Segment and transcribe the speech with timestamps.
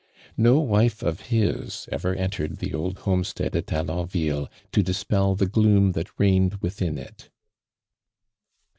[0.35, 5.45] No wife of his ever entered the old homestead at Alou ville to dispel the
[5.45, 7.29] gloom that reigned no thing it.